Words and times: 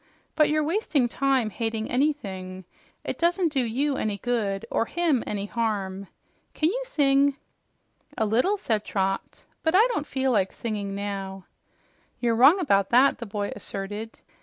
"But 0.35 0.49
you're 0.49 0.63
wasting 0.63 1.07
time 1.07 1.51
hating 1.51 1.87
anything. 1.87 2.65
It 3.03 3.19
doesn't 3.19 3.49
do 3.53 3.63
you 3.63 3.97
any 3.97 4.17
good, 4.17 4.65
or 4.71 4.85
him 4.85 5.23
any 5.27 5.45
harm. 5.45 6.07
Can 6.55 6.69
you 6.69 6.81
sing?" 6.85 7.37
"A 8.17 8.25
little," 8.25 8.57
said 8.57 8.83
Trot, 8.83 9.43
"but 9.61 9.75
I 9.75 9.87
don't 9.93 10.07
feel 10.07 10.31
like 10.31 10.53
singing 10.53 10.95
now." 10.95 11.45
"You're 12.19 12.33
wrong 12.35 12.59
about 12.59 12.89
that," 12.89 13.19
the 13.19 13.27
boy 13.27 13.51
asserted. 13.55 14.21